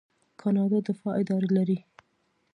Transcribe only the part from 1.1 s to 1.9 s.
اداره لري.